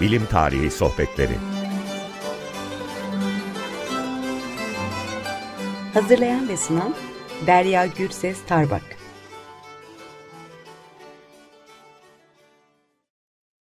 Bilim 0.00 0.26
Tarihi 0.26 0.70
Sohbetleri 0.70 1.34
Hazırlayan 5.94 6.48
ve 6.48 6.56
sunan 6.56 6.94
Derya 7.46 7.86
Gürses 7.86 8.46
Tarbak 8.46 8.82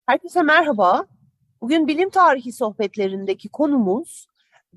Herkese 0.05 0.41
merhaba. 0.41 1.05
Bugün 1.61 1.87
bilim 1.87 2.09
tarihi 2.09 2.51
sohbetlerindeki 2.51 3.49
konumuz 3.49 4.27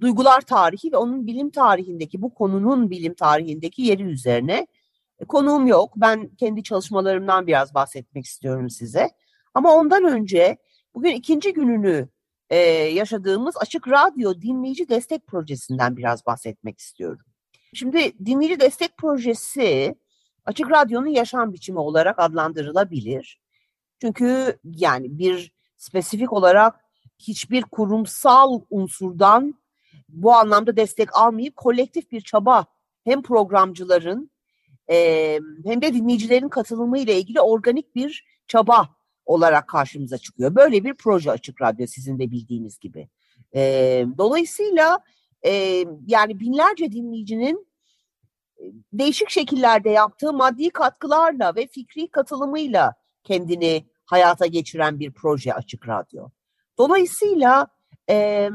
duygular 0.01 0.41
tarihi 0.41 0.93
ve 0.93 0.97
onun 0.97 1.27
bilim 1.27 1.51
tarihindeki, 1.51 2.23
bu 2.23 2.35
konunun 2.35 2.91
bilim 2.91 3.15
tarihindeki 3.15 3.83
yeri 3.83 4.03
üzerine. 4.03 4.67
E, 5.21 5.25
konuğum 5.25 5.67
yok. 5.67 5.93
Ben 5.97 6.29
kendi 6.29 6.63
çalışmalarımdan 6.63 7.47
biraz 7.47 7.75
bahsetmek 7.75 8.25
istiyorum 8.25 8.71
size. 8.71 9.11
Ama 9.55 9.75
ondan 9.75 10.05
önce 10.05 10.59
bugün 10.95 11.11
ikinci 11.11 11.53
gününü 11.53 12.09
e, 12.51 12.57
yaşadığımız 12.93 13.57
Açık 13.57 13.89
Radyo 13.89 14.41
Dinleyici 14.41 14.89
Destek 14.89 15.27
Projesi'nden 15.27 15.97
biraz 15.97 16.27
bahsetmek 16.27 16.79
istiyorum. 16.79 17.27
Şimdi 17.75 18.13
Dinleyici 18.27 18.61
Destek 18.61 18.97
Projesi 18.97 19.95
Açık 20.45 20.71
Radyo'nun 20.71 21.07
yaşam 21.07 21.53
biçimi 21.53 21.79
olarak 21.79 22.19
adlandırılabilir. 22.19 23.41
Çünkü 24.01 24.59
yani 24.65 25.19
bir 25.19 25.53
spesifik 25.77 26.33
olarak 26.33 26.81
hiçbir 27.19 27.63
kurumsal 27.63 28.61
unsurdan 28.71 29.55
bu 30.09 30.35
anlamda 30.35 30.77
destek 30.77 31.17
almayıp 31.17 31.57
kolektif 31.57 32.13
bir 32.13 32.21
çaba 32.21 32.67
hem 33.05 33.23
programcıların 33.23 34.31
e, 34.91 34.97
hem 35.65 35.83
de 35.83 35.95
dinleyicilerin 35.95 36.49
katılımı 36.49 36.99
ile 36.99 37.19
ilgili 37.19 37.41
organik 37.41 37.95
bir 37.95 38.25
çaba 38.49 38.89
olarak 39.27 39.69
karşımıza 39.69 40.19
çıkıyor. 40.19 40.55
Böyle 40.55 40.85
bir 40.85 40.95
proje 40.95 41.31
Açık 41.31 41.63
Radyo 41.63 41.87
sizin 41.87 42.19
de 42.19 42.31
bildiğiniz 42.31 42.79
gibi. 42.79 43.09
E, 43.55 43.61
dolayısıyla 44.19 44.99
e, 45.47 45.85
yani 46.07 46.41
binlerce 46.41 46.93
dinleyicinin 46.93 47.67
değişik 48.93 49.31
şekillerde 49.31 49.91
yaptığı 49.91 50.33
maddi 50.33 50.71
katkılarla 50.71 51.55
ve 51.57 51.67
fikri 51.67 52.09
katılımıyla 52.09 52.95
kendini 53.25 53.85
hayata 54.05 54.47
geçiren 54.47 55.01
bir 55.01 55.13
proje 55.13 55.55
Açık 55.55 55.89
Radyo. 55.89 56.29
Dolayısıyla 56.79 57.69
e, 58.11 58.49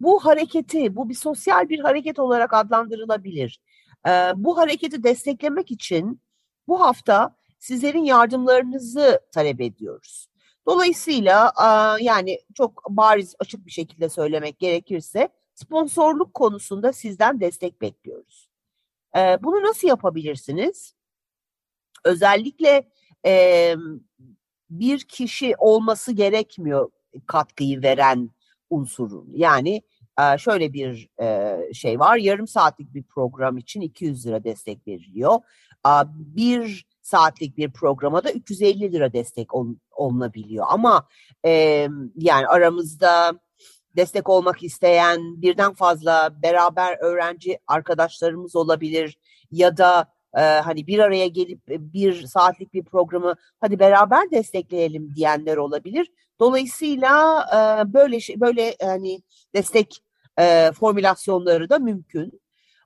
bu 0.00 0.24
hareketi, 0.24 0.96
bu 0.96 1.08
bir 1.08 1.14
sosyal 1.14 1.68
bir 1.68 1.80
hareket 1.80 2.18
olarak 2.18 2.54
adlandırılabilir. 2.54 3.60
E, 4.08 4.10
bu 4.36 4.58
hareketi 4.58 5.02
desteklemek 5.02 5.70
için 5.70 6.20
bu 6.68 6.80
hafta 6.80 7.36
sizlerin 7.62 8.04
yardımlarınızı 8.04 9.20
talep 9.32 9.60
ediyoruz. 9.60 10.28
Dolayısıyla 10.66 11.52
e, 11.58 12.04
yani 12.04 12.38
çok 12.54 12.82
bariz 12.88 13.34
açık 13.38 13.66
bir 13.66 13.70
şekilde 13.70 14.08
söylemek 14.08 14.58
gerekirse 14.58 15.28
sponsorluk 15.54 16.34
konusunda 16.34 16.92
sizden 16.92 17.40
destek 17.40 17.80
bekliyoruz. 17.80 18.48
E, 19.16 19.38
bunu 19.42 19.62
nasıl 19.62 19.88
yapabilirsiniz? 19.88 20.94
Özellikle 22.04 22.88
e, 23.26 23.74
bir 24.70 25.00
kişi 25.00 25.54
olması 25.58 26.12
gerekmiyor 26.12 26.90
katkıyı 27.26 27.82
veren 27.82 28.30
unsurun. 28.70 29.28
Yani 29.34 29.82
şöyle 30.38 30.72
bir 30.72 31.08
şey 31.72 31.98
var. 31.98 32.16
Yarım 32.16 32.46
saatlik 32.46 32.94
bir 32.94 33.02
program 33.02 33.58
için 33.58 33.80
200 33.80 34.26
lira 34.26 34.44
destek 34.44 34.86
veriliyor. 34.86 35.40
Bir 36.10 36.91
saatlik 37.02 37.56
bir 37.56 37.70
programa 37.70 38.24
da 38.24 38.32
350 38.32 38.92
lira 38.92 39.12
destek 39.12 39.48
olunabiliyor. 39.92 40.66
Ama 40.68 41.08
yani 42.16 42.46
aramızda 42.46 43.32
destek 43.96 44.28
olmak 44.28 44.62
isteyen 44.62 45.42
birden 45.42 45.74
fazla 45.74 46.42
beraber 46.42 46.98
öğrenci 47.00 47.58
arkadaşlarımız 47.66 48.56
olabilir 48.56 49.18
ya 49.50 49.76
da 49.76 50.12
e, 50.36 50.40
hani 50.40 50.86
bir 50.86 50.98
araya 50.98 51.26
gelip 51.26 51.60
bir 51.68 52.26
saatlik 52.26 52.74
bir 52.74 52.84
programı 52.84 53.34
hadi 53.60 53.78
beraber 53.78 54.30
destekleyelim 54.30 55.14
diyenler 55.14 55.56
olabilir. 55.56 56.12
Dolayısıyla 56.40 57.46
e, 57.52 57.92
böyle 57.92 58.20
şey, 58.20 58.40
böyle 58.40 58.76
hani 58.82 59.22
destek 59.54 60.02
e, 60.38 60.72
formülasyonları 60.72 61.70
da 61.70 61.78
mümkün. 61.78 62.42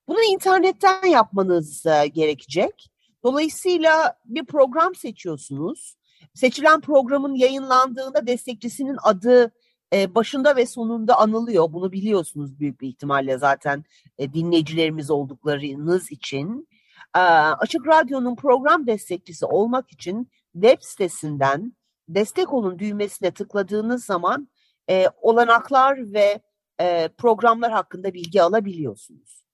Bunu 0.08 0.22
internetten 0.22 1.06
yapmanız 1.06 1.86
e, 1.86 2.06
gerekecek. 2.06 2.90
Dolayısıyla 3.26 4.18
bir 4.24 4.44
program 4.44 4.94
seçiyorsunuz. 4.94 5.96
Seçilen 6.34 6.80
programın 6.80 7.34
yayınlandığında 7.34 8.26
destekçisinin 8.26 8.96
adı 9.02 9.52
e, 9.92 10.14
başında 10.14 10.56
ve 10.56 10.66
sonunda 10.66 11.18
anılıyor. 11.18 11.72
Bunu 11.72 11.92
biliyorsunuz 11.92 12.60
büyük 12.60 12.80
bir 12.80 12.88
ihtimalle 12.88 13.38
zaten 13.38 13.84
e, 14.18 14.34
dinleyicilerimiz 14.34 15.10
olduklarınız 15.10 16.12
için. 16.12 16.68
E, 17.16 17.18
Açık 17.18 17.86
Radyo'nun 17.86 18.36
program 18.36 18.86
destekçisi 18.86 19.46
olmak 19.46 19.92
için 19.92 20.30
web 20.52 20.78
sitesinden 20.80 21.72
destek 22.08 22.52
olun 22.52 22.78
düğmesine 22.78 23.30
tıkladığınız 23.30 24.04
zaman 24.04 24.48
e, 24.90 25.06
olanaklar 25.20 26.12
ve 26.12 26.40
e, 26.80 27.08
programlar 27.08 27.72
hakkında 27.72 28.14
bilgi 28.14 28.42
alabiliyorsunuz. 28.42 29.45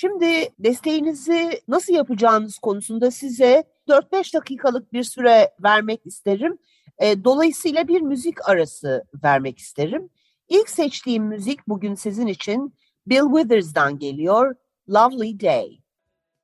Şimdi 0.00 0.48
desteğinizi 0.58 1.60
nasıl 1.68 1.94
yapacağınız 1.94 2.58
konusunda 2.58 3.10
size 3.10 3.64
4-5 3.88 4.34
dakikalık 4.34 4.92
bir 4.92 5.02
süre 5.02 5.50
vermek 5.62 6.06
isterim. 6.06 6.58
E, 6.98 7.24
dolayısıyla 7.24 7.88
bir 7.88 8.00
müzik 8.00 8.48
arası 8.48 9.04
vermek 9.24 9.58
isterim. 9.58 10.10
İlk 10.48 10.70
seçtiğim 10.70 11.24
müzik 11.24 11.68
bugün 11.68 11.94
sizin 11.94 12.26
için 12.26 12.74
Bill 13.06 13.24
Withers'dan 13.36 13.98
geliyor. 13.98 14.54
Lovely 14.88 15.40
Day. 15.40 15.80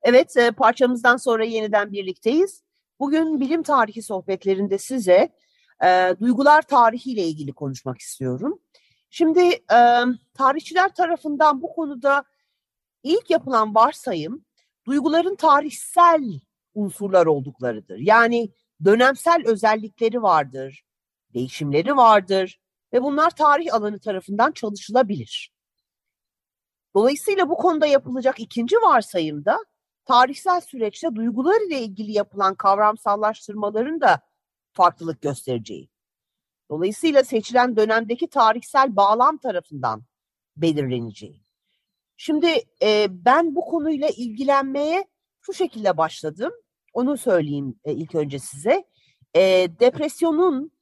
Evet 0.03 0.37
e, 0.37 0.51
parçamızdan 0.51 1.17
sonra 1.17 1.45
yeniden 1.45 1.93
birlikteyiz. 1.93 2.63
Bugün 3.01 3.41
bilim 3.41 3.63
tarihi 3.63 4.03
sohbetlerinde 4.03 4.79
size 4.79 5.29
e, 5.85 6.17
duygular 6.21 6.63
tarihiyle 6.63 7.23
ilgili 7.23 7.53
konuşmak 7.53 7.99
istiyorum. 7.99 8.61
Şimdi 9.11 9.41
e, 9.51 9.79
tarihçiler 10.35 10.95
tarafından 10.95 11.63
bu 11.63 11.73
konuda 11.73 12.25
ilk 13.07 13.31
yapılan 13.31 13.75
varsayım 13.75 14.45
duyguların 14.87 15.37
tarihsel 15.37 16.41
unsurlar 16.75 17.27
olduklarıdır. 17.27 17.99
Yani 17.99 18.51
dönemsel 18.85 19.43
özellikleri 19.47 20.23
vardır, 20.23 20.85
değişimleri 21.35 21.97
vardır 21.97 22.61
ve 22.93 23.03
bunlar 23.03 23.31
tarih 23.31 23.75
alanı 23.75 24.01
tarafından 24.01 24.53
çalışılabilir. 24.53 25.53
Dolayısıyla 26.95 27.49
bu 27.49 27.57
konuda 27.57 27.87
yapılacak 27.87 28.41
ikinci 28.41 28.77
varsayımda 28.77 29.59
tarihsel 30.05 30.61
süreçte 30.61 31.15
duygular 31.15 31.67
ile 31.67 31.81
ilgili 31.81 32.13
yapılan 32.13 32.55
kavramsallaştırmaların 32.55 34.01
da 34.01 34.21
farklılık 34.73 35.23
göstereceği. 35.23 35.89
Dolayısıyla 36.71 37.25
seçilen 37.25 37.77
dönemdeki 37.77 38.29
tarihsel 38.29 38.97
bağlam 38.97 39.39
tarafından 39.39 40.03
belirleneceği. 40.57 41.46
Şimdi 42.17 42.47
e, 42.83 43.07
ben 43.11 43.55
bu 43.55 43.61
konuyla 43.61 44.09
ilgilenmeye 44.09 45.07
şu 45.41 45.53
şekilde 45.53 45.97
başladım. 45.97 46.53
Onu 46.93 47.17
söyleyeyim 47.17 47.81
e, 47.85 47.93
ilk 47.93 48.15
önce 48.15 48.39
size. 48.39 48.85
E, 49.35 49.41
depresyonun 49.81 50.73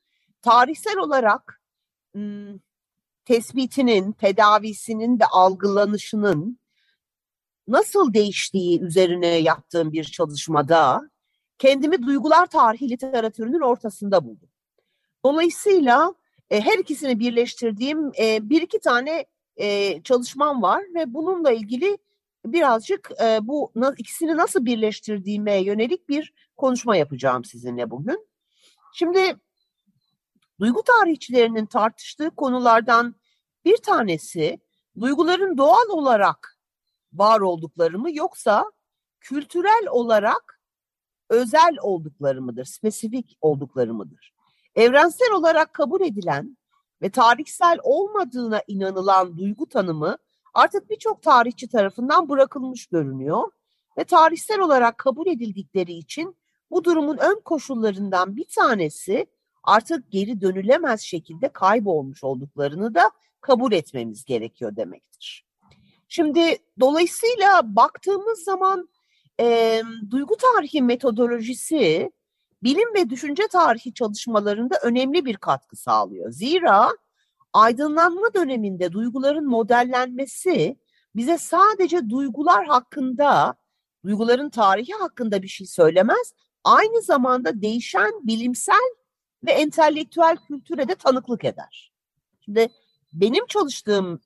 tarihsel 0.42 0.98
olarak 0.98 1.60
m, 2.14 2.52
tespitinin, 3.24 4.12
tedavisinin 4.12 5.20
ve 5.20 5.24
algılanışının 5.24 6.58
nasıl 7.68 8.14
değiştiği 8.14 8.80
üzerine 8.80 9.26
yaptığım 9.26 9.92
bir 9.92 10.04
çalışmada 10.04 11.10
kendimi 11.58 12.02
duygular 12.02 12.46
tarihi 12.46 12.90
literatürünün 12.90 13.60
ortasında 13.60 14.24
buldum. 14.24 14.48
Dolayısıyla 15.24 16.14
e, 16.50 16.60
her 16.60 16.78
ikisini 16.78 17.18
birleştirdiğim 17.18 18.12
e, 18.18 18.50
bir 18.50 18.62
iki 18.62 18.80
tane 18.80 19.26
e, 19.56 20.02
çalışmam 20.02 20.62
var 20.62 20.82
ve 20.94 21.14
bununla 21.14 21.52
ilgili 21.52 21.98
birazcık 22.44 23.10
e, 23.22 23.38
bu 23.42 23.72
ikisini 23.98 24.36
nasıl 24.36 24.64
birleştirdiğime 24.64 25.56
yönelik 25.56 26.08
bir 26.08 26.32
konuşma 26.56 26.96
yapacağım 26.96 27.44
sizinle 27.44 27.90
bugün. 27.90 28.28
Şimdi 28.94 29.36
duygu 30.60 30.82
tarihçilerinin 30.82 31.66
tartıştığı 31.66 32.30
konulardan 32.30 33.14
bir 33.64 33.76
tanesi 33.76 34.60
duyguların 35.00 35.58
doğal 35.58 35.88
olarak 35.88 36.58
var 37.12 37.40
oldukları 37.40 37.98
mı 37.98 38.12
yoksa 38.12 38.72
kültürel 39.20 39.86
olarak 39.90 40.60
özel 41.28 41.76
oldukları 41.82 42.42
mıdır, 42.42 42.64
spesifik 42.64 43.38
oldukları 43.40 43.94
mıdır? 43.94 44.34
Evrensel 44.74 45.32
olarak 45.32 45.74
kabul 45.74 46.00
edilen 46.00 46.56
ve 47.02 47.10
tarihsel 47.10 47.78
olmadığına 47.82 48.62
inanılan 48.66 49.36
duygu 49.36 49.66
tanımı 49.66 50.18
artık 50.54 50.90
birçok 50.90 51.22
tarihçi 51.22 51.68
tarafından 51.68 52.28
bırakılmış 52.28 52.86
görünüyor 52.86 53.50
ve 53.98 54.04
tarihsel 54.04 54.60
olarak 54.60 54.98
kabul 54.98 55.26
edildikleri 55.26 55.92
için 55.92 56.36
bu 56.70 56.84
durumun 56.84 57.16
ön 57.16 57.40
koşullarından 57.44 58.36
bir 58.36 58.46
tanesi 58.56 59.26
artık 59.64 60.10
geri 60.10 60.40
dönülemez 60.40 61.00
şekilde 61.00 61.48
kaybolmuş 61.48 62.24
olduklarını 62.24 62.94
da 62.94 63.10
kabul 63.40 63.72
etmemiz 63.72 64.24
gerekiyor 64.24 64.76
demektir. 64.76 65.46
Şimdi 66.08 66.58
dolayısıyla 66.80 67.76
baktığımız 67.76 68.38
zaman 68.38 68.88
e, 69.40 69.82
duygu 70.10 70.36
tarihi 70.36 70.82
metodolojisi 70.82 72.12
bilim 72.64 72.94
ve 72.94 73.10
düşünce 73.10 73.42
tarihi 73.52 73.94
çalışmalarında 73.94 74.78
önemli 74.82 75.24
bir 75.24 75.36
katkı 75.36 75.76
sağlıyor. 75.76 76.30
Zira 76.30 76.88
aydınlanma 77.52 78.34
döneminde 78.34 78.92
duyguların 78.92 79.46
modellenmesi 79.46 80.76
bize 81.16 81.38
sadece 81.38 82.10
duygular 82.10 82.66
hakkında, 82.66 83.54
duyguların 84.04 84.50
tarihi 84.50 84.92
hakkında 84.92 85.42
bir 85.42 85.48
şey 85.48 85.66
söylemez, 85.66 86.34
aynı 86.64 87.02
zamanda 87.02 87.62
değişen 87.62 88.12
bilimsel 88.22 88.94
ve 89.46 89.52
entelektüel 89.52 90.36
kültüre 90.36 90.88
de 90.88 90.94
tanıklık 90.94 91.44
eder. 91.44 91.92
Şimdi 92.44 92.68
benim 93.12 93.46
çalıştığım 93.46 94.20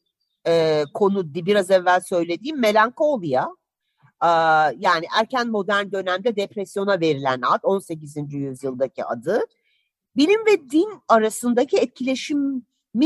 e, 0.47 0.85
konu 0.95 1.35
biraz 1.35 1.71
evvel 1.71 2.01
söylediğim 2.01 2.61
melankolya, 2.61 3.43
e, 3.43 3.53
yani 4.79 5.07
erken 5.19 5.49
modern 5.49 5.93
dönemde 5.93 6.37
depresyona 6.37 7.01
verilen 7.01 7.41
ad, 7.43 7.61
18. 7.63 8.17
yüzyıldaki 8.33 9.05
adı, 9.05 9.41
bilim 10.17 10.47
ve 10.47 10.71
din 10.71 10.89
arasındaki 11.09 11.77
etkileşimi 11.77 12.63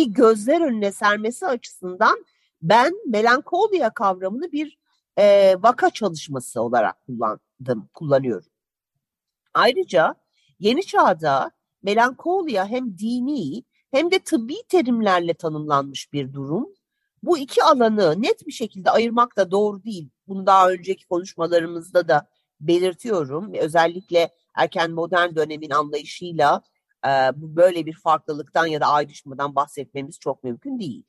gözler 0.06 0.60
önüne 0.60 0.92
sermesi 0.92 1.46
açısından 1.46 2.24
ben 2.62 2.92
melankolya 3.06 3.90
kavramını 3.90 4.52
bir 4.52 4.78
e, 5.18 5.56
vaka 5.62 5.90
çalışması 5.90 6.62
olarak 6.62 7.06
kullandım, 7.06 7.88
kullanıyorum. 7.94 8.50
Ayrıca 9.54 10.14
yeni 10.58 10.82
çağda 10.82 11.50
melankolya 11.82 12.66
hem 12.66 12.98
dini 12.98 13.64
hem 13.90 14.10
de 14.10 14.18
tıbbi 14.18 14.54
terimlerle 14.68 15.34
tanımlanmış 15.34 16.12
bir 16.12 16.32
durum. 16.32 16.68
Bu 17.22 17.38
iki 17.38 17.62
alanı 17.64 18.22
net 18.22 18.46
bir 18.46 18.52
şekilde 18.52 18.90
ayırmak 18.90 19.36
da 19.36 19.50
doğru 19.50 19.84
değil. 19.84 20.10
Bunu 20.28 20.46
daha 20.46 20.70
önceki 20.70 21.06
konuşmalarımızda 21.06 22.08
da 22.08 22.28
belirtiyorum. 22.60 23.54
Özellikle 23.54 24.30
erken 24.54 24.90
modern 24.90 25.36
dönemin 25.36 25.70
anlayışıyla 25.70 26.62
e, 27.06 27.10
böyle 27.34 27.86
bir 27.86 27.94
farklılıktan 27.94 28.66
ya 28.66 28.80
da 28.80 28.86
ayrışmadan 28.86 29.54
bahsetmemiz 29.54 30.18
çok 30.18 30.44
mümkün 30.44 30.78
değil. 30.78 31.04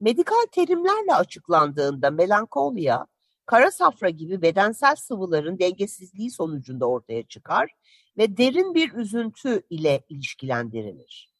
Medikal 0.00 0.46
terimlerle 0.52 1.14
açıklandığında 1.14 2.10
melankolya, 2.10 3.06
kara 3.46 3.70
safra 3.70 4.10
gibi 4.10 4.42
bedensel 4.42 4.96
sıvıların 4.96 5.58
dengesizliği 5.58 6.30
sonucunda 6.30 6.88
ortaya 6.88 7.22
çıkar 7.22 7.70
ve 8.18 8.36
derin 8.36 8.74
bir 8.74 8.92
üzüntü 8.92 9.62
ile 9.70 10.02
ilişkilendirilir. 10.08 11.34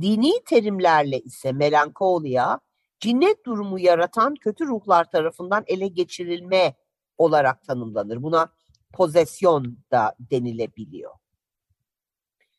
Dini 0.00 0.32
terimlerle 0.44 1.20
ise 1.20 1.52
melankolya, 1.52 2.60
cinnet 3.00 3.46
durumu 3.46 3.78
yaratan 3.78 4.34
kötü 4.34 4.66
ruhlar 4.66 5.10
tarafından 5.10 5.64
ele 5.66 5.88
geçirilme 5.88 6.74
olarak 7.18 7.64
tanımlanır. 7.64 8.22
Buna 8.22 8.48
pozesyon 8.92 9.78
da 9.92 10.16
denilebiliyor. 10.20 11.12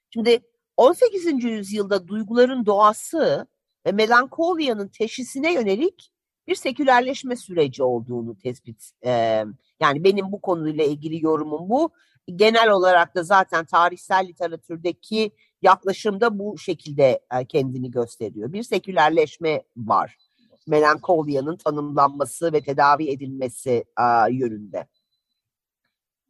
Şimdi 0.10 0.39
18. 0.78 1.44
yüzyılda 1.44 2.07
duyguların 2.07 2.66
doğası 2.66 3.48
ve 3.86 3.92
melankolyanın 3.92 4.88
teşhisine 4.88 5.54
yönelik 5.54 6.12
bir 6.48 6.56
sekülerleşme 6.56 7.36
süreci 7.36 7.84
olduğunu 7.84 8.38
tespit 8.38 8.92
e, 9.06 9.12
yani 9.80 10.04
benim 10.04 10.31
bu 10.31 10.42
konuyla 10.42 10.84
ilgili 10.84 11.25
yorumum 11.25 11.69
bu. 11.69 11.89
Genel 12.36 12.69
olarak 12.69 13.16
da 13.16 13.24
zaten 13.24 13.66
tarihsel 13.66 14.28
literatürdeki 14.28 15.31
yaklaşımda 15.62 16.39
bu 16.39 16.57
şekilde 16.57 17.19
e, 17.39 17.45
kendini 17.45 17.92
gösteriyor. 17.92 18.54
Bir 18.54 18.63
sekülerleşme 18.63 19.63
var. 19.78 20.18
Melankolyanın 20.68 21.58
tanımlanması 21.58 22.54
ve 22.54 22.62
tedavi 22.62 23.10
edilmesi 23.10 23.86
yönünde. 24.31 24.88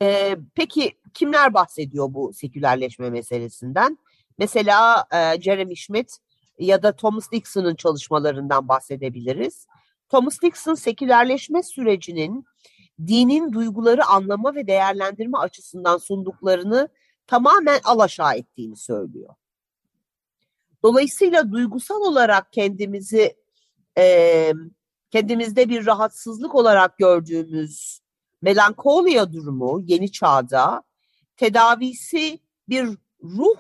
E, 0.02 0.38
peki 0.56 0.92
kimler 1.14 1.54
bahsediyor 1.54 2.14
bu 2.14 2.34
sekülerleşme 2.34 3.10
meselesinden? 3.10 3.98
Mesela 4.38 5.08
e, 5.14 5.42
Jeremy 5.42 5.76
Schmidt 5.76 6.18
ya 6.60 6.84
da 6.84 6.96
Thomas 6.96 7.32
Dixon'ın 7.32 7.76
çalışmalarından 7.76 8.68
bahsedebiliriz. 8.68 9.68
Thomas 10.10 10.42
Dixon 10.42 10.76
sekülerleşme 10.76 11.64
sürecinin 11.64 12.46
dinin 13.08 13.54
duyguları 13.54 14.06
anlama 14.06 14.56
ve 14.56 14.68
değerlendirme 14.68 15.38
açısından 15.38 15.98
sunduklarını 15.98 16.90
tamamen 17.28 17.80
alaşağı 17.84 18.36
ettiğini 18.36 18.76
söylüyor. 18.76 19.34
Dolayısıyla 20.84 21.52
duygusal 21.52 22.02
olarak 22.02 22.54
kendimizi 22.54 23.36
e, 23.98 24.54
kendimizde 25.12 25.70
bir 25.70 25.86
rahatsızlık 25.86 26.56
olarak 26.56 26.98
gördüğümüz 26.98 28.00
melankolya 28.42 29.34
durumu 29.34 29.82
yeni 29.86 30.12
çağda 30.12 30.84
tedavisi 31.38 32.40
bir 32.70 32.88
ruh 33.24 33.58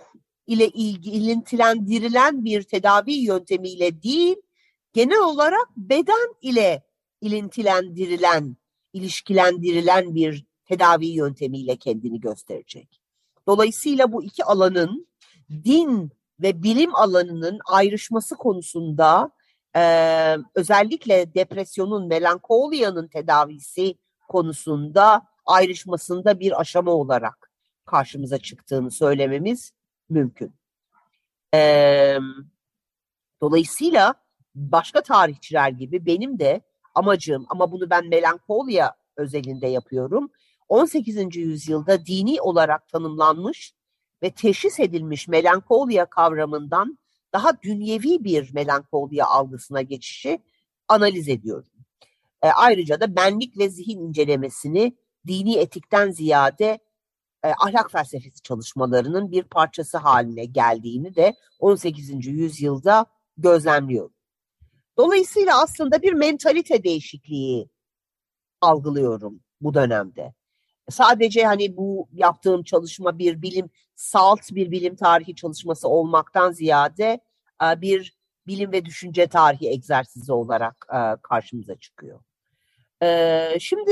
ile 0.48 0.68
ilintilendirilen 0.68 2.46
bir 2.46 2.64
tedavi 2.64 3.14
yöntemiyle 3.14 4.04
değil, 4.04 4.36
genel 4.94 5.20
olarak 5.20 5.68
beden 5.78 6.36
ile 6.42 6.84
ilintilendirilen, 7.22 8.58
ilişkilendirilen 8.94 10.16
bir 10.16 10.46
tedavi 10.66 11.06
yöntemiyle 11.06 11.76
kendini 11.76 12.20
gösterecek. 12.20 13.02
Dolayısıyla 13.48 14.12
bu 14.12 14.24
iki 14.24 14.44
alanın 14.44 15.08
din 15.50 16.12
ve 16.42 16.64
bilim 16.64 16.96
alanının 16.96 17.60
ayrışması 17.66 18.36
konusunda 18.36 19.32
e, 19.76 20.36
özellikle 20.56 21.34
depresyonun, 21.34 22.08
melankolyanın 22.08 23.08
tedavisi 23.08 23.96
konusunda 24.28 25.22
ayrışmasında 25.46 26.40
bir 26.40 26.62
aşama 26.62 26.92
olarak 26.92 27.52
karşımıza 27.86 28.38
çıktığını 28.38 28.92
söylememiz 28.92 29.72
mümkün. 30.10 30.56
E, 31.54 32.18
dolayısıyla 33.42 34.14
başka 34.56 35.02
tarihçiler 35.02 35.70
gibi 35.70 36.06
benim 36.06 36.40
de 36.40 36.62
amacım 36.96 37.46
ama 37.50 37.72
bunu 37.72 37.90
ben 37.90 38.08
melankolya 38.08 38.96
özelinde 39.18 39.68
yapıyorum. 39.68 40.32
18. 40.70 41.36
yüzyılda 41.36 42.06
dini 42.06 42.42
olarak 42.42 42.88
tanımlanmış 42.88 43.74
ve 44.24 44.32
teşhis 44.32 44.80
edilmiş 44.80 45.28
melankolya 45.28 46.06
kavramından 46.06 46.98
daha 47.34 47.62
dünyevi 47.62 48.24
bir 48.24 48.54
melankolya 48.54 49.26
algısına 49.26 49.82
geçişi 49.82 50.40
analiz 50.88 51.30
ediyorum. 51.30 51.70
E, 52.44 52.48
ayrıca 52.48 53.00
da 53.00 53.16
benlik 53.16 53.58
ve 53.58 53.70
zihin 53.70 54.00
incelemesini 54.00 54.98
dini 55.28 55.58
etikten 55.58 56.12
ziyade 56.12 56.80
e, 57.44 57.48
ahlak 57.50 57.92
felsefesi 57.92 58.42
çalışmalarının 58.42 59.32
bir 59.32 59.44
parçası 59.44 59.98
haline 59.98 60.46
geldiğini 60.46 61.16
de 61.16 61.36
18. 61.60 62.28
yüzyılda 62.28 63.06
gözlemliyorum. 63.38 64.14
Dolayısıyla 64.98 65.62
aslında 65.62 66.02
bir 66.02 66.14
mentalite 66.14 66.84
değişikliği 66.84 67.70
algılıyorum 68.62 69.40
bu 69.62 69.74
dönemde. 69.74 70.34
Sadece 70.90 71.46
hani 71.46 71.78
bu 71.78 72.10
yaptığım 72.14 72.64
çalışma 72.64 73.20
bir 73.20 73.42
bilim, 73.42 73.70
salt 73.96 74.52
bir 74.52 74.72
bilim 74.72 74.96
tarihi 74.96 75.36
çalışması 75.36 75.88
olmaktan 75.88 76.52
ziyade 76.52 77.20
e, 77.64 77.82
bir 77.82 78.18
bilim 78.48 78.72
ve 78.72 78.86
düşünce 78.86 79.28
tarihi 79.28 79.70
egzersizi 79.70 80.32
olarak 80.32 80.88
e, 80.94 81.00
karşımıza 81.22 81.76
çıkıyor. 81.76 82.20
E, 83.04 83.60
şimdi 83.60 83.92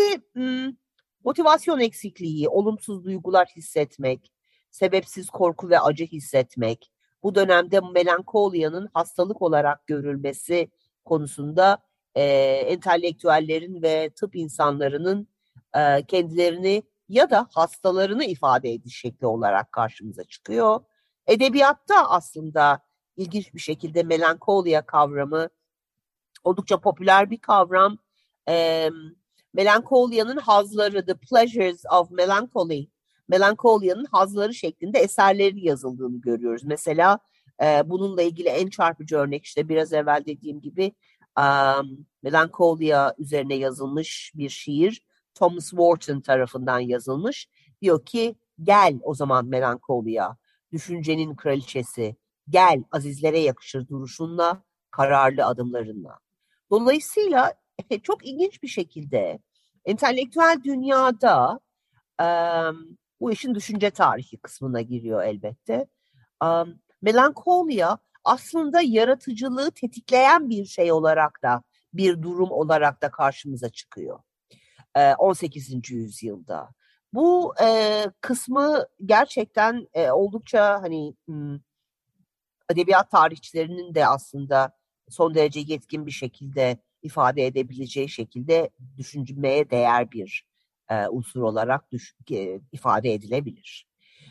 motivasyon 1.24 1.80
eksikliği, 1.80 2.50
olumsuz 2.50 3.06
duygular 3.06 3.48
hissetmek, 3.56 4.32
sebepsiz 4.72 5.30
korku 5.30 5.70
ve 5.70 5.80
acı 5.80 6.06
hissetmek, 6.06 6.92
bu 7.24 7.36
dönemde 7.36 7.80
melankolyanın 7.94 8.90
hastalık 8.94 9.42
olarak 9.42 9.88
görülmesi 9.88 10.70
konusunda 11.06 11.78
entelektüellerin 12.16 13.82
ve 13.82 14.10
tıp 14.10 14.36
insanlarının 14.36 15.28
e, 15.76 16.06
kendilerini 16.08 16.84
ya 17.10 17.30
da 17.30 17.48
hastalarını 17.54 18.26
ifade 18.26 18.72
ediş 18.72 19.00
şekli 19.00 19.28
olarak 19.28 19.72
karşımıza 19.72 20.24
çıkıyor. 20.24 20.80
Edebiyatta 21.28 22.10
aslında 22.10 22.80
ilginç 23.18 23.54
bir 23.54 23.60
şekilde 23.60 24.04
melankolya 24.04 24.86
kavramı 24.86 25.50
oldukça 26.44 26.82
popüler 26.82 27.32
bir 27.32 27.38
kavram. 27.38 27.98
E, 28.50 28.90
melankolyanın 29.54 30.38
hazları, 30.38 31.06
the 31.06 31.14
pleasures 31.14 31.84
of 31.92 32.12
melancholy, 32.12 32.88
melankolyanın 33.28 34.06
hazları 34.06 34.54
şeklinde 34.54 35.00
eserleri 35.00 35.66
yazıldığını 35.66 36.22
görüyoruz. 36.22 36.64
Mesela 36.64 37.20
e, 37.64 37.90
bununla 37.90 38.22
ilgili 38.22 38.50
en 38.50 38.70
çarpıcı 38.70 39.18
örnek 39.18 39.46
işte 39.46 39.70
biraz 39.70 39.94
evvel 39.94 40.24
dediğim 40.26 40.62
gibi 40.62 40.92
um, 41.40 42.06
melankolya 42.24 43.16
üzerine 43.18 43.56
yazılmış 43.56 44.32
bir 44.36 44.50
şiir. 44.50 45.06
Thomas 45.36 45.70
Wharton 45.70 46.22
tarafından 46.22 46.80
yazılmış. 46.80 47.50
Diyor 47.82 48.06
ki 48.06 48.36
gel 48.64 49.00
o 49.04 49.14
zaman 49.14 49.46
melankolya. 49.46 50.38
düşüncenin 50.72 51.36
kraliçesi, 51.36 52.16
gel 52.50 52.84
azizlere 52.92 53.40
yakışır 53.40 53.88
duruşunla, 53.88 54.64
kararlı 54.92 55.46
adımlarınla. 55.46 56.20
Dolayısıyla 56.72 57.54
çok 58.04 58.26
ilginç 58.26 58.64
bir 58.64 58.68
şekilde 58.68 59.40
entelektüel 59.86 60.58
dünyada 60.64 61.60
e, 62.22 62.28
bu 63.20 63.32
işin 63.32 63.56
düşünce 63.56 63.90
tarihi 63.90 64.38
kısmına 64.38 64.82
giriyor 64.82 65.24
elbette. 65.24 65.88
E, 66.44 66.48
melankolya 67.02 67.98
aslında 68.24 68.82
yaratıcılığı 68.82 69.72
tetikleyen 69.72 70.50
bir 70.50 70.66
şey 70.66 70.92
olarak 70.92 71.44
da 71.44 71.64
bir 71.94 72.22
durum 72.22 72.52
olarak 72.52 73.02
da 73.02 73.12
karşımıza 73.12 73.70
çıkıyor. 73.70 74.20
18. 75.18 75.92
yüzyılda. 75.92 76.70
Bu 77.14 77.54
e, 77.62 78.06
kısmı 78.22 78.86
gerçekten 79.06 79.88
e, 79.94 80.12
oldukça 80.12 80.82
hani 80.82 81.14
edebiyat 82.70 83.12
tarihçilerinin 83.12 83.96
de 83.96 84.08
aslında 84.08 84.78
son 85.10 85.36
derece 85.36 85.60
yetkin 85.60 86.06
bir 86.06 86.12
şekilde 86.12 86.78
ifade 87.04 87.46
edebileceği 87.46 88.10
şekilde 88.10 88.70
düşünmeye 88.98 89.70
değer 89.70 90.12
bir 90.12 90.46
e, 90.90 91.08
unsur 91.08 91.42
olarak 91.42 91.92
düş, 91.92 92.16
e, 92.32 92.60
ifade 92.72 93.14
edilebilir. 93.14 93.88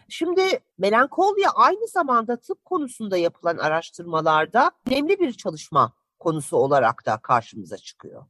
Şimdi 0.09 0.61
melankolya 0.79 1.51
aynı 1.51 1.87
zamanda 1.89 2.37
tıp 2.37 2.65
konusunda 2.65 3.17
yapılan 3.17 3.57
araştırmalarda 3.57 4.71
önemli 4.87 5.21
bir 5.21 5.33
çalışma 5.33 5.93
konusu 6.19 6.57
olarak 6.57 7.07
da 7.07 7.17
karşımıza 7.17 7.77
çıkıyor. 7.77 8.27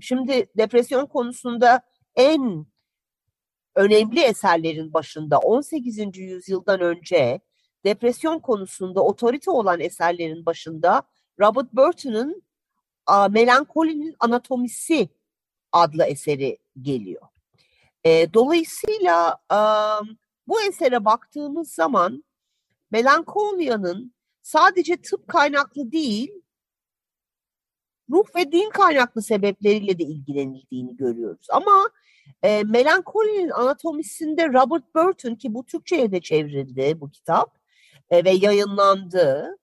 Şimdi 0.00 0.46
depresyon 0.56 1.06
konusunda 1.06 1.82
en 2.16 2.66
önemli 3.74 4.20
eserlerin 4.20 4.92
başında 4.92 5.38
18. 5.38 6.18
yüzyıldan 6.18 6.80
önce 6.80 7.40
depresyon 7.84 8.38
konusunda 8.38 9.04
otorite 9.04 9.50
olan 9.50 9.80
eserlerin 9.80 10.46
başında 10.46 11.02
Robert 11.40 11.72
Burton'ın 11.72 12.42
Melankolinin 13.30 14.16
Anatomisi 14.20 15.08
adlı 15.72 16.04
eseri 16.04 16.58
geliyor. 16.82 17.22
Dolayısıyla 18.34 19.38
bu 20.46 20.62
esere 20.62 21.04
baktığımız 21.04 21.72
zaman 21.72 22.24
melankolyanın 22.90 24.14
sadece 24.42 24.96
tıp 24.96 25.28
kaynaklı 25.28 25.92
değil, 25.92 26.30
ruh 28.10 28.24
ve 28.36 28.52
din 28.52 28.70
kaynaklı 28.70 29.22
sebepleriyle 29.22 29.98
de 29.98 30.02
ilgilenildiğini 30.02 30.96
görüyoruz. 30.96 31.46
Ama 31.50 31.90
e, 32.42 32.62
melankolinin 32.62 33.50
anatomisinde 33.50 34.48
Robert 34.48 34.94
Burton 34.94 35.34
ki 35.34 35.54
bu 35.54 35.66
Türkçe'ye 35.66 36.12
de 36.12 36.20
çevrildi 36.20 37.00
bu 37.00 37.10
kitap 37.10 37.58
e, 38.10 38.24
ve 38.24 38.30
yayınlandı. 38.30 39.56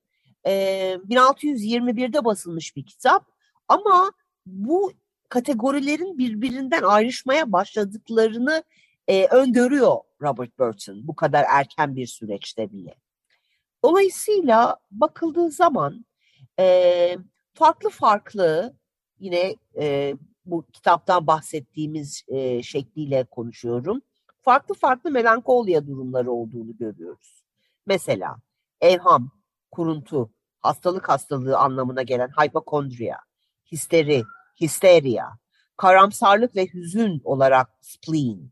E, 0.46 0.52
1621'de 1.10 2.26
basılmış 2.26 2.76
bir 2.76 2.86
kitap 2.86 3.26
ama 3.68 4.12
bu 4.46 4.92
kategorilerin 5.30 6.18
birbirinden 6.18 6.84
ayrışmaya 6.84 7.52
başladıklarını 7.52 8.64
e, 9.08 9.28
öngörüyor 9.28 9.98
Robert 10.22 10.60
Burton 10.60 11.08
bu 11.08 11.16
kadar 11.16 11.46
erken 11.50 11.96
bir 11.96 12.08
süreçte 12.08 12.72
bile. 12.72 12.96
Dolayısıyla 13.84 14.78
bakıldığı 14.92 15.52
zaman 15.52 16.06
e, 16.60 17.18
farklı 17.56 17.90
farklı 17.90 18.76
yine 19.20 19.56
e, 19.80 20.16
bu 20.46 20.66
kitaptan 20.74 21.28
bahsettiğimiz 21.28 22.24
e, 22.28 22.64
şekliyle 22.64 23.24
konuşuyorum. 23.24 24.02
Farklı 24.42 24.76
farklı 24.76 25.12
melankolya 25.12 25.88
durumları 25.88 26.32
olduğunu 26.32 26.78
görüyoruz. 26.78 27.44
Mesela 27.86 28.38
evham, 28.82 29.32
kuruntu, 29.72 30.32
hastalık 30.62 31.10
hastalığı 31.10 31.58
anlamına 31.58 32.04
gelen 32.04 32.30
hypokondriya, 32.30 33.18
histeri, 33.72 34.24
histeria, 34.62 35.26
karamsarlık 35.78 36.56
ve 36.56 36.68
hüzün 36.74 37.22
olarak 37.24 37.70
spleen, 37.82 38.52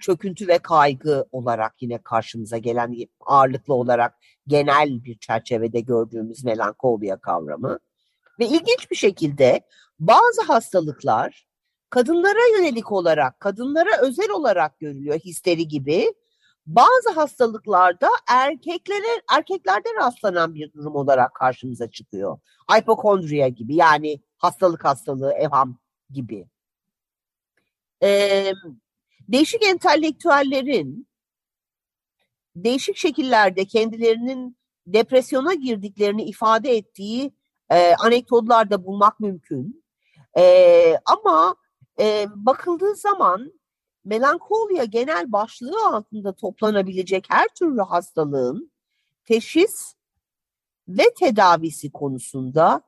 çöküntü 0.00 0.48
ve 0.48 0.58
kaygı 0.58 1.26
olarak 1.32 1.82
yine 1.82 1.98
karşımıza 1.98 2.58
gelen 2.58 2.96
ağırlıklı 3.20 3.74
olarak 3.74 4.14
genel 4.46 5.04
bir 5.04 5.18
çerçevede 5.18 5.80
gördüğümüz 5.80 6.44
melankolya 6.44 7.16
kavramı. 7.16 7.78
Ve 8.40 8.46
ilginç 8.46 8.90
bir 8.90 8.96
şekilde 8.96 9.60
bazı 10.00 10.42
hastalıklar 10.42 11.46
kadınlara 11.90 12.58
yönelik 12.58 12.92
olarak, 12.92 13.40
kadınlara 13.40 14.00
özel 14.02 14.30
olarak 14.30 14.78
görülüyor 14.78 15.18
histeri 15.18 15.68
gibi. 15.68 16.14
Bazı 16.66 17.10
hastalıklarda 17.14 18.08
erkeklere 18.28 19.22
erkeklerde 19.32 19.88
rastlanan 20.00 20.54
bir 20.54 20.72
durum 20.72 20.96
olarak 20.96 21.34
karşımıza 21.34 21.90
çıkıyor. 21.90 22.38
Hipokondriya 22.76 23.48
gibi 23.48 23.74
yani 23.74 24.20
hastalık 24.38 24.84
hastalığı, 24.84 25.32
evham 25.32 25.78
gibi. 26.10 26.46
Ee, 28.02 28.52
değişik 29.28 29.64
entelektüellerin 29.64 31.08
değişik 32.56 32.96
şekillerde 32.96 33.64
kendilerinin 33.64 34.58
depresyona 34.86 35.54
girdiklerini 35.54 36.22
ifade 36.22 36.76
ettiği 36.76 37.32
e, 37.70 37.94
anekdotlar 37.94 38.84
bulmak 38.84 39.20
mümkün. 39.20 39.84
E, 40.38 40.94
ama 41.04 41.56
e, 42.00 42.26
bakıldığı 42.34 42.94
zaman 42.94 43.52
melankolya 44.04 44.84
genel 44.84 45.32
başlığı 45.32 45.86
altında 45.86 46.32
toplanabilecek 46.32 47.26
her 47.28 47.48
türlü 47.48 47.80
hastalığın 47.80 48.72
teşhis 49.24 49.94
ve 50.88 51.02
tedavisi 51.18 51.92
konusunda 51.92 52.82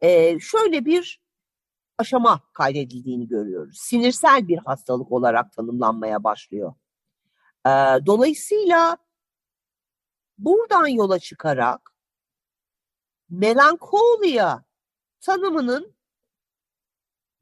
e, 0.00 0.40
şöyle 0.40 0.84
bir 0.84 1.21
aşama 1.98 2.40
kaydedildiğini 2.52 3.28
görüyoruz. 3.28 3.78
Sinirsel 3.80 4.48
bir 4.48 4.58
hastalık 4.58 5.12
olarak 5.12 5.52
tanımlanmaya 5.52 6.24
başlıyor. 6.24 6.74
E, 7.66 7.70
dolayısıyla 8.06 8.96
buradan 10.38 10.86
yola 10.86 11.18
çıkarak 11.18 11.92
melankolya 13.30 14.64
tanımının 15.20 15.94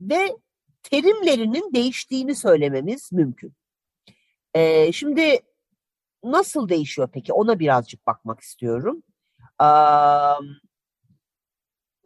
ve 0.01 0.37
terimlerinin 0.83 1.75
değiştiğini 1.75 2.35
söylememiz 2.35 3.13
mümkün. 3.13 3.55
Ee, 4.55 4.93
şimdi 4.93 5.41
nasıl 6.25 6.69
değişiyor 6.69 7.09
peki? 7.13 7.33
Ona 7.33 7.59
birazcık 7.59 8.07
bakmak 8.07 8.41
istiyorum. 8.41 9.03
Ee, 9.63 9.67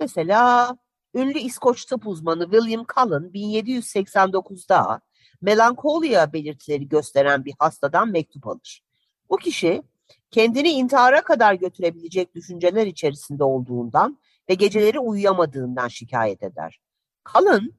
mesela 0.00 0.76
ünlü 1.14 1.38
İskoç 1.38 1.84
tıp 1.84 2.06
uzmanı 2.06 2.50
William 2.50 2.86
Cullen 2.94 3.30
1789'da 3.30 5.00
melankolya 5.40 6.32
belirtileri 6.32 6.88
gösteren 6.88 7.44
bir 7.44 7.54
hastadan 7.58 8.08
mektup 8.08 8.46
alır. 8.46 8.84
Bu 9.30 9.36
kişi 9.36 9.82
kendini 10.30 10.68
intihara 10.68 11.22
kadar 11.22 11.54
götürebilecek 11.54 12.34
düşünceler 12.34 12.86
içerisinde 12.86 13.44
olduğundan 13.44 14.18
ve 14.48 14.54
geceleri 14.54 14.98
uyuyamadığından 14.98 15.88
şikayet 15.88 16.42
eder. 16.42 16.80
Kalın 17.24 17.74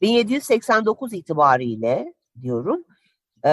1789 0.00 1.12
itibariyle 1.12 2.14
diyorum 2.42 2.84
e, 3.44 3.50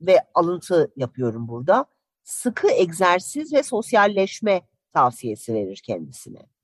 ve 0.00 0.18
alıntı 0.34 0.92
yapıyorum 0.96 1.48
burada 1.48 1.84
sıkı 2.24 2.70
egzersiz 2.70 3.52
ve 3.52 3.62
sosyalleşme 3.62 4.62
tavsiyesi 4.92 5.54
verir 5.54 5.80
kendisine. 5.84 6.57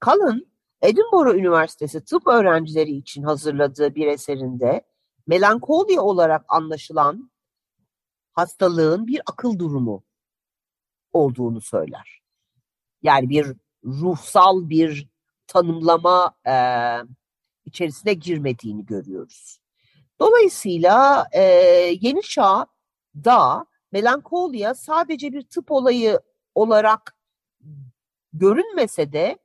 Kalın 0.00 0.46
Edinburgh 0.82 1.34
Üniversitesi 1.34 2.04
tıp 2.04 2.26
öğrencileri 2.26 2.90
için 2.90 3.22
hazırladığı 3.22 3.94
bir 3.94 4.06
eserinde 4.06 4.82
melankoli 5.26 6.00
olarak 6.00 6.44
anlaşılan 6.48 7.30
hastalığın 8.32 9.06
bir 9.06 9.20
akıl 9.26 9.58
durumu 9.58 10.04
olduğunu 11.12 11.60
söyler. 11.60 12.22
Yani 13.02 13.28
bir 13.28 13.46
ruhsal 13.84 14.68
bir 14.68 15.08
tanımlama 15.46 16.34
e, 16.46 16.54
içerisine 17.64 18.14
girmediğini 18.14 18.86
görüyoruz. 18.86 19.60
Dolayısıyla 20.20 21.26
e, 21.32 21.42
yeni 22.00 22.22
çağda 22.22 23.66
melankolya 23.92 24.74
sadece 24.74 25.32
bir 25.32 25.42
tıp 25.42 25.70
olayı 25.70 26.20
olarak 26.54 27.16
görünmese 28.32 29.12
de 29.12 29.38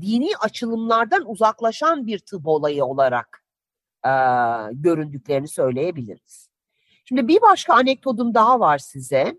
dini 0.00 0.30
açılımlardan 0.40 1.30
uzaklaşan 1.30 2.06
bir 2.06 2.18
tıp 2.18 2.46
olayı 2.46 2.84
olarak 2.84 3.44
e, 4.04 4.10
göründüklerini 4.72 5.48
söyleyebiliriz. 5.48 6.48
Şimdi 7.04 7.28
bir 7.28 7.40
başka 7.42 7.74
anekdotum 7.74 8.34
daha 8.34 8.60
var 8.60 8.78
size. 8.78 9.38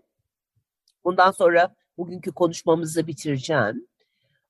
Bundan 1.04 1.30
sonra 1.30 1.74
bugünkü 1.98 2.32
konuşmamızı 2.32 3.06
bitireceğim. 3.06 3.86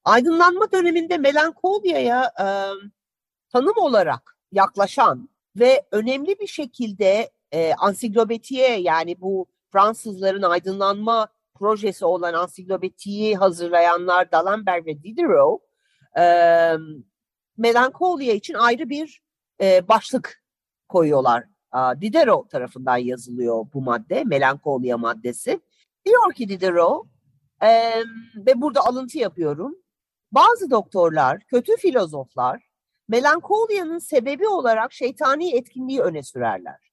Aydınlanma 0.05 0.73
döneminde 0.73 1.19
melankolyaya 1.19 2.33
e, 2.41 2.47
tanım 3.53 3.75
olarak 3.77 4.37
yaklaşan 4.53 5.29
ve 5.57 5.87
önemli 5.91 6.39
bir 6.39 6.47
şekilde 6.47 7.31
e, 7.53 7.75
ansiklopediye 7.75 8.81
yani 8.81 9.21
bu 9.21 9.47
Fransızların 9.73 10.43
aydınlanma 10.43 11.29
projesi 11.55 12.05
olan 12.05 12.35
ansiklopediyi 12.35 13.37
hazırlayanlar 13.37 14.33
D'Alembert 14.33 14.87
ve 14.87 15.03
Diderot 15.03 15.68
e, 16.19 16.25
melankolya 17.57 18.35
için 18.35 18.55
ayrı 18.55 18.89
bir 18.89 19.23
e, 19.61 19.89
başlık 19.89 20.43
koyuyorlar. 20.89 21.45
A, 21.73 22.01
Diderot 22.01 22.51
tarafından 22.51 22.97
yazılıyor 22.97 23.67
bu 23.75 23.83
madde, 23.83 24.25
melankolya 24.25 24.99
maddesi. 24.99 25.61
Diyor 26.07 26.33
ki 26.33 26.49
Diderot, 26.49 27.07
e, 27.63 27.69
ve 28.37 28.61
burada 28.61 28.81
alıntı 28.87 29.19
yapıyorum, 29.19 29.77
bazı 30.33 30.71
doktorlar, 30.71 31.41
kötü 31.41 31.77
filozoflar, 31.77 32.69
melankolyanın 33.09 33.99
sebebi 33.99 34.49
olarak 34.49 34.93
şeytani 34.93 35.57
etkinliği 35.57 36.01
öne 36.01 36.23
sürerler. 36.23 36.93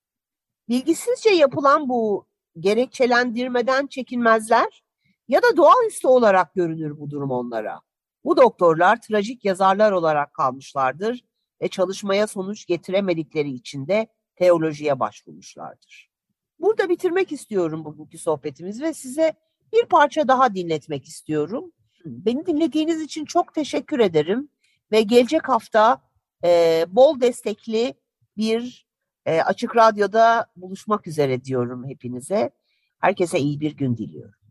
Bilgisizce 0.69 1.29
yapılan 1.29 1.89
bu 1.89 2.27
gerekçelendirmeden 2.59 3.87
çekinmezler 3.87 4.83
ya 5.27 5.41
da 5.41 5.57
doğaüstü 5.57 6.07
olarak 6.07 6.53
görünür 6.53 6.99
bu 6.99 7.09
durum 7.09 7.31
onlara. 7.31 7.81
Bu 8.25 8.37
doktorlar 8.37 9.01
trajik 9.01 9.45
yazarlar 9.45 9.91
olarak 9.91 10.33
kalmışlardır 10.33 11.25
ve 11.61 11.67
çalışmaya 11.67 12.27
sonuç 12.27 12.65
getiremedikleri 12.65 13.51
için 13.51 13.87
de 13.87 14.07
teolojiye 14.35 14.99
başvurmuşlardır. 14.99 16.09
Burada 16.59 16.89
bitirmek 16.89 17.31
istiyorum 17.31 17.85
bugünkü 17.85 18.17
sohbetimiz 18.17 18.81
ve 18.81 18.93
size 18.93 19.33
bir 19.73 19.85
parça 19.85 20.27
daha 20.27 20.55
dinletmek 20.55 21.05
istiyorum. 21.05 21.71
Beni 22.05 22.45
dinlediğiniz 22.45 23.01
için 23.01 23.25
çok 23.25 23.53
teşekkür 23.53 23.99
ederim 23.99 24.49
ve 24.91 25.01
gelecek 25.01 25.49
hafta 25.49 26.01
e, 26.43 26.85
bol 26.89 27.21
destekli 27.21 27.93
bir 28.37 28.87
e, 29.25 29.41
açık 29.41 29.75
radyoda 29.75 30.45
buluşmak 30.55 31.07
üzere 31.07 31.43
diyorum 31.43 31.89
hepinize. 31.89 32.51
Herkese 32.99 33.39
iyi 33.39 33.59
bir 33.59 33.77
gün 33.77 33.97
diliyorum. 33.97 34.44